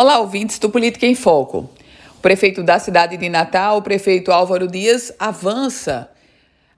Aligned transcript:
Olá, 0.00 0.20
ouvintes 0.20 0.60
do 0.60 0.70
Política 0.70 1.06
em 1.06 1.16
Foco. 1.16 1.68
O 2.16 2.20
prefeito 2.22 2.62
da 2.62 2.78
cidade 2.78 3.16
de 3.16 3.28
Natal, 3.28 3.78
o 3.78 3.82
prefeito 3.82 4.30
Álvaro 4.30 4.68
Dias, 4.68 5.12
avança 5.18 6.08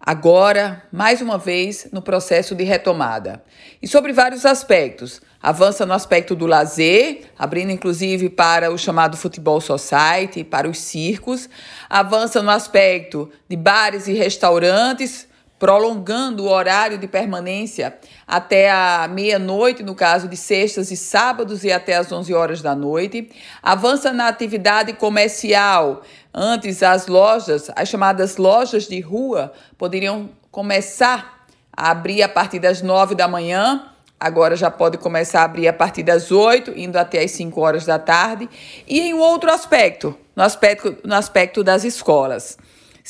agora, 0.00 0.82
mais 0.90 1.21
uma 1.21 1.37
vez, 1.37 1.87
no 1.93 2.01
processo 2.01 2.54
de 2.54 2.64
retomada. 2.64 3.45
E 3.83 3.87
sobre 3.87 4.14
vários 4.14 4.46
aspectos. 4.46 5.21
Avança 5.43 5.85
no 5.85 5.93
aspecto 5.93 6.35
do 6.35 6.46
lazer, 6.46 7.25
abrindo 7.38 7.71
inclusive 7.71 8.30
para 8.30 8.72
o 8.72 8.79
chamado 8.79 9.18
Futebol 9.18 9.61
Society, 9.61 10.43
para 10.43 10.66
os 10.66 10.79
circos. 10.79 11.46
Avança 11.91 12.43
no 12.43 12.50
aspecto 12.50 13.30
de 13.46 13.55
bares 13.55 14.09
e 14.09 14.14
restaurantes, 14.14 15.29
prolongando 15.61 16.45
o 16.45 16.48
horário 16.48 16.96
de 16.96 17.06
permanência 17.06 17.98
até 18.26 18.70
a 18.70 19.06
meia-noite, 19.06 19.82
no 19.82 19.94
caso 19.94 20.26
de 20.26 20.34
sextas 20.34 20.90
e 20.90 20.96
sábados, 20.96 21.62
e 21.62 21.70
até 21.70 21.96
as 21.96 22.11
11 22.11 22.32
horas 22.32 22.62
da 22.62 22.75
noite. 22.75 23.30
Avança 23.62 24.11
na 24.11 24.26
atividade 24.26 24.94
comercial. 24.94 26.00
Antes, 26.32 26.82
as 26.82 27.07
lojas, 27.07 27.71
as 27.76 27.88
chamadas 27.90 28.38
lojas 28.38 28.88
de 28.88 28.99
rua, 29.00 29.52
poderiam 29.76 30.30
começar 30.50 31.44
a 31.77 31.90
abrir 31.90 32.22
a 32.22 32.28
partir 32.28 32.58
das 32.58 32.80
9 32.80 33.14
da 33.14 33.28
manhã. 33.28 33.84
Agora 34.19 34.56
já 34.56 34.70
pode 34.70 34.97
começar 34.97 35.42
a 35.42 35.44
abrir 35.44 35.69
a 35.69 35.74
partir 35.74 36.02
das 36.02 36.33
8, 36.33 36.72
indo 36.74 36.97
até 36.97 37.22
as 37.22 37.33
5 37.33 37.61
horas 37.61 37.84
da 37.84 37.98
tarde. 37.98 38.48
E 38.88 38.98
em 38.98 39.12
outro 39.12 39.52
aspecto, 39.52 40.16
no 40.34 40.42
aspecto, 40.42 40.97
no 41.05 41.14
aspecto 41.14 41.62
das 41.62 41.84
escolas. 41.84 42.56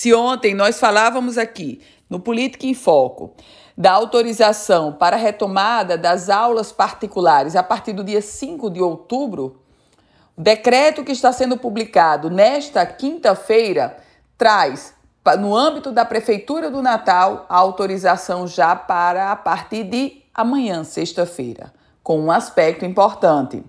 Se 0.01 0.15
ontem 0.15 0.55
nós 0.55 0.81
falávamos 0.81 1.37
aqui 1.37 1.83
no 2.09 2.19
Política 2.19 2.65
em 2.65 2.73
Foco, 2.73 3.35
da 3.77 3.93
autorização 3.93 4.95
para 4.95 5.15
a 5.15 5.19
retomada 5.19 5.99
das 5.99 6.31
aulas 6.31 6.73
particulares 6.73 7.55
a 7.55 7.63
partir 7.63 7.93
do 7.93 8.03
dia 8.03 8.23
5 8.23 8.71
de 8.71 8.81
outubro, 8.81 9.61
o 10.35 10.41
decreto 10.41 11.05
que 11.05 11.13
está 11.13 11.31
sendo 11.33 11.59
publicado 11.59 12.31
nesta 12.31 12.87
quinta-feira 12.87 13.95
traz, 14.39 14.95
no 15.39 15.55
âmbito 15.55 15.92
da 15.92 16.07
Prefeitura 16.07 16.70
do 16.70 16.81
Natal, 16.81 17.45
a 17.47 17.59
autorização 17.59 18.47
já 18.47 18.75
para 18.75 19.31
a 19.31 19.37
partir 19.37 19.85
de 19.85 20.23
amanhã, 20.33 20.83
sexta-feira, 20.83 21.75
com 22.03 22.19
um 22.19 22.33
aspecto 22.33 22.87
importante. 22.87 23.62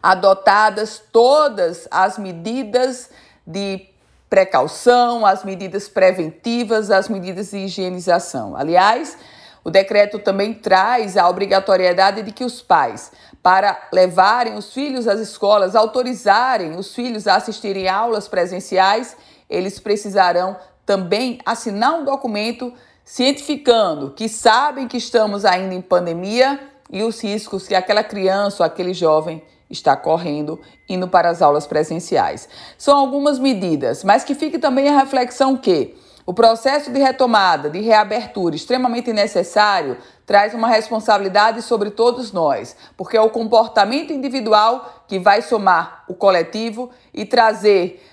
Adotadas 0.00 1.02
todas 1.10 1.88
as 1.90 2.16
medidas 2.16 3.10
de 3.44 3.89
precaução, 4.30 5.26
as 5.26 5.44
medidas 5.44 5.88
preventivas, 5.88 6.88
as 6.90 7.08
medidas 7.08 7.50
de 7.50 7.58
higienização. 7.58 8.56
Aliás, 8.56 9.18
o 9.64 9.70
decreto 9.70 10.20
também 10.20 10.54
traz 10.54 11.16
a 11.16 11.28
obrigatoriedade 11.28 12.22
de 12.22 12.30
que 12.30 12.44
os 12.44 12.62
pais, 12.62 13.10
para 13.42 13.88
levarem 13.92 14.54
os 14.54 14.72
filhos 14.72 15.08
às 15.08 15.18
escolas, 15.18 15.74
autorizarem 15.74 16.76
os 16.76 16.94
filhos 16.94 17.26
a 17.26 17.34
assistirem 17.34 17.88
aulas 17.88 18.28
presenciais, 18.28 19.16
eles 19.48 19.80
precisarão 19.80 20.56
também 20.86 21.40
assinar 21.44 21.94
um 21.94 22.04
documento 22.04 22.72
cientificando 23.04 24.12
que 24.12 24.28
sabem 24.28 24.86
que 24.86 24.96
estamos 24.96 25.44
ainda 25.44 25.74
em 25.74 25.80
pandemia 25.80 26.60
e 26.88 27.02
os 27.02 27.20
riscos 27.22 27.66
que 27.66 27.74
aquela 27.74 28.04
criança 28.04 28.62
ou 28.62 28.66
aquele 28.66 28.94
jovem 28.94 29.42
está 29.70 29.96
correndo, 29.96 30.60
indo 30.88 31.06
para 31.06 31.30
as 31.30 31.40
aulas 31.40 31.66
presenciais. 31.66 32.48
São 32.76 32.98
algumas 32.98 33.38
medidas, 33.38 34.02
mas 34.02 34.24
que 34.24 34.34
fique 34.34 34.58
também 34.58 34.88
a 34.88 34.98
reflexão 34.98 35.56
que 35.56 35.96
o 36.26 36.34
processo 36.34 36.92
de 36.92 36.98
retomada, 36.98 37.70
de 37.70 37.80
reabertura 37.80 38.54
extremamente 38.54 39.12
necessário, 39.12 39.96
traz 40.26 40.54
uma 40.54 40.68
responsabilidade 40.68 41.62
sobre 41.62 41.90
todos 41.90 42.30
nós, 42.30 42.76
porque 42.96 43.16
é 43.16 43.20
o 43.20 43.30
comportamento 43.30 44.12
individual 44.12 45.04
que 45.08 45.18
vai 45.18 45.42
somar 45.42 46.04
o 46.06 46.14
coletivo 46.14 46.90
e 47.12 47.24
trazer 47.24 48.06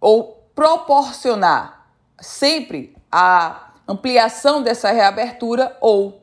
ou 0.00 0.42
proporcionar 0.54 1.86
sempre 2.20 2.94
a 3.10 3.70
ampliação 3.86 4.62
dessa 4.62 4.90
reabertura 4.90 5.76
ou 5.80 6.20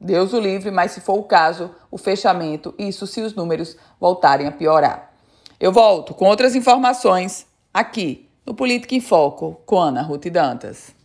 Deus 0.00 0.32
o 0.32 0.40
livre, 0.40 0.70
mas 0.70 0.92
se 0.92 1.00
for 1.00 1.18
o 1.18 1.24
caso, 1.24 1.70
o 1.90 1.98
fechamento, 1.98 2.74
isso 2.78 3.06
se 3.06 3.20
os 3.20 3.34
números 3.34 3.76
voltarem 4.00 4.46
a 4.46 4.52
piorar. 4.52 5.12
Eu 5.58 5.72
volto 5.72 6.14
com 6.14 6.24
outras 6.24 6.54
informações 6.54 7.46
aqui 7.72 8.26
no 8.46 8.54
Política 8.54 8.94
em 8.94 9.00
Foco 9.00 9.60
com 9.66 9.78
Ana 9.78 10.00
Ruth 10.00 10.26
Dantas. 10.28 10.99